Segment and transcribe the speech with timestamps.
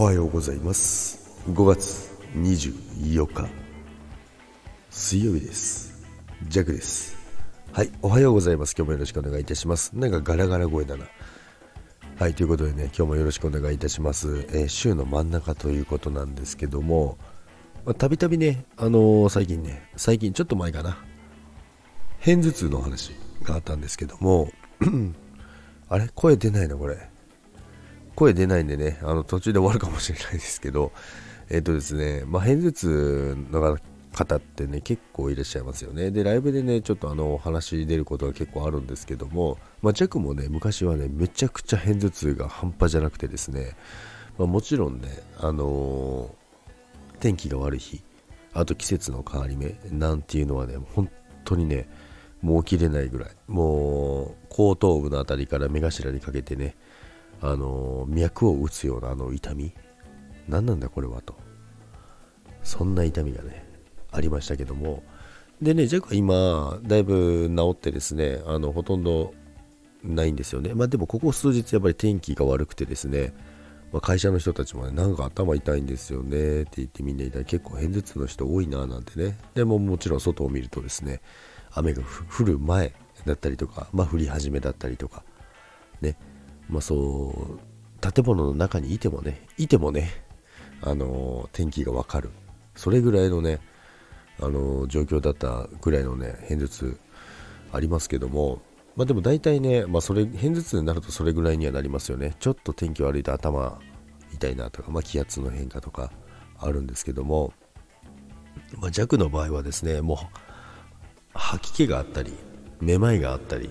[0.00, 1.42] おはようございます。
[1.50, 3.46] 5月24日
[4.88, 5.92] 水曜日です。
[6.48, 7.18] ジャクです。
[7.70, 8.74] はいおはようございます。
[8.74, 9.92] 今日もよろしくお願いいたします。
[9.92, 11.04] なんかガラガラ声だな。
[12.18, 17.18] はいということでね今日もよろしくお願いいたします、えー、週の真ん中ということなんですけども
[17.98, 20.96] たびたびねあのー、最近ね最近ちょっと前かな。
[22.24, 24.50] 片頭痛の話があったんですけども
[25.90, 26.08] あれ？
[26.14, 27.10] 声出ないなこれ。
[28.20, 30.92] 声出ないんでね、あの途中で終わるかもしれないですけど、
[31.48, 33.78] えっ、ー、とですね、まあ、片頭痛の
[34.12, 36.10] 方ってね、結構いらっしゃいますよね。
[36.10, 43.74] で、ライブでね、ちょっとあの、話出ることが結構あるんですけども、まあ、ジャックもね、昔はね、めちゃくちゃ片頭痛が半端じゃなくてですね、
[44.36, 45.08] まあ、もちろんね、
[45.38, 48.02] あのー、天気が悪い日、
[48.52, 51.10] あと季節の変わり目なんていうのはね、本
[51.44, 51.88] 当にね、
[52.42, 56.74] もう起きれないぐらい、もう後頭部の辺りから目頭にかけてね、
[57.40, 59.72] あの脈を打つようなあの痛み。
[60.48, 61.36] 何なんだこれはと。
[62.62, 63.66] そんな痛みがね
[64.10, 65.02] ありましたけども。
[65.62, 69.34] でねジャックは今だいぶ治ってですねあのほとんど
[70.02, 70.72] ないんですよね。
[70.74, 73.34] まあでもここ数日やっぱり天気が悪くてですね、
[73.92, 79.38] まあ、会社の人たちもねなんか頭痛いんですよねって言ってみんな言ったら結構片頭痛の人多いななんてね。
[79.54, 81.20] でももちろん外を見るとですね
[81.72, 82.94] 雨が降る前
[83.26, 85.22] だったりとかまあ降り始めだったりとか
[86.00, 86.16] ね。
[86.70, 90.10] まあそう建物の中にいてもねいてもね
[90.82, 92.30] あの天気がわかる。
[92.74, 93.60] それぐらいのね
[94.40, 96.98] あの状況だったぐらいのね偏頭痛
[97.72, 98.62] ありますけども
[98.96, 102.34] まあでも大体ね、まあ、それ偏頭痛になるとそれぐらいにはなりますよね。
[102.40, 103.78] ちょっと天気悪いと頭
[104.32, 106.10] 痛いなとか、まあ、気圧の変化とか
[106.58, 107.52] あるんですけども、
[108.78, 110.18] まあ、弱の場合はですねもう
[111.34, 112.32] 吐き気があったり
[112.80, 113.70] めまいがあったり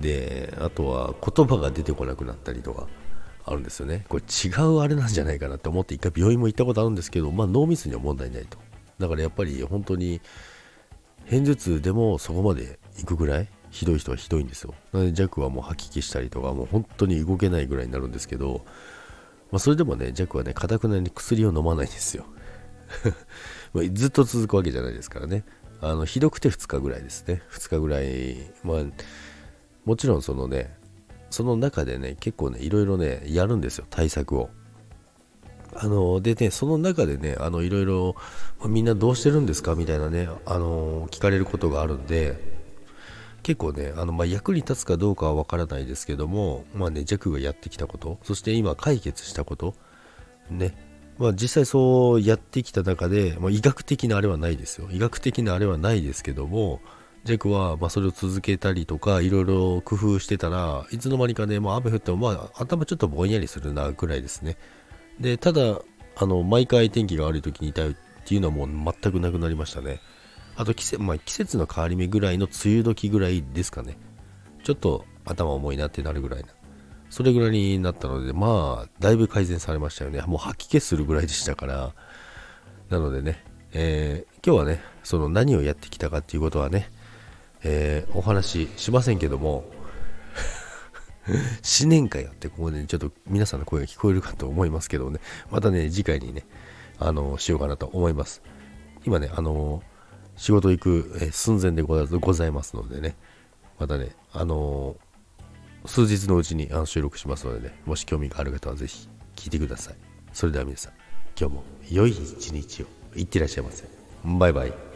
[0.00, 2.86] であとは言葉が出てこなくなったりとか
[3.44, 4.04] あるんですよね。
[4.08, 8.58] これ違うあれなんじゃないかなって思って一回病院も行ったことあるんですけど、まあ、脳みそには問題ないと。
[8.98, 10.20] だからやっぱり本当に
[11.28, 14.74] 片頭痛でもそこまで行くぐらいひどい人はひどいんですよ。
[14.92, 18.64] なので弱はもう吐き気したりとかもう本当に動けないぐらいになるんですけど、
[19.50, 22.26] まあ、それでもね弱はねかたくなに薬を飲まないんですよ。
[23.92, 25.44] ずっと続くわけじゃないですからね。
[25.80, 27.42] あのひどくて2日ぐらいですね。
[27.50, 28.84] 2日ぐらいまあ
[29.90, 30.72] もちろんそのね
[31.30, 34.48] その中でね結構ねいろいろねやるんですよ対策を。
[35.74, 38.14] あのでねその中でねあのいろいろ、
[38.66, 39.74] みんなどうしてるんですか？
[39.74, 42.38] みたいなねあの聞かれることがあるんで
[43.42, 49.74] 結構ねあの、まあ、役に立つかどうかはわからないですけどもまあね弱がやってきたことそして今解決したこと
[50.50, 50.72] ね
[51.18, 54.88] まあ、実際そうやってきた中で、まあ、医学的なあれはないですよ。
[54.92, 56.80] 医学的なあれはないですけども
[57.24, 64.56] ジェクは、まあ、それを続けたりとか、いろいろ工夫してたらいつの間にかね、もう雨降っても、まあ、頭ちょっとぼんやりするなぐらいですね。
[65.18, 65.80] で、ただ、
[66.16, 67.94] あの、毎回天気が悪い時に痛いっ
[68.24, 70.00] ていうのはもう全くなくなりましたね。
[70.56, 73.96] あと季節、まあ、季節の変わり目ぐらいの梅雨時ぐらいですかね。
[74.64, 76.48] ちょっと頭重いなってなるぐらいな。
[77.10, 80.22] それぐらいになったので、まあ、だいぶ改善されましたよね。
[80.22, 81.92] もう吐き気するぐらいでしたから。
[82.88, 86.90] なのでね、えー、今日はね、その何をやってきたかっていうことはね、
[87.62, 89.64] えー、お話ししませんけども
[91.62, 96.46] 新年会やってここで、ね、ちょっと皆さんの声が聞こえるかと思いますけどね、またね、次回にね、
[96.98, 98.42] あの、しようかなと思います。
[99.04, 99.82] 今ね、あの、
[100.36, 103.16] 仕事行く、え寸前でございますのでね、
[103.78, 104.96] またね、あの
[105.86, 109.94] 数日のうちにあの収録しますのでね、もし興味がある方はぜひ聞いてください。
[110.32, 110.92] それでは皆さん、
[111.38, 113.84] 今日も良い一日をいってらっしゃいませ。
[114.24, 114.89] バイバイ。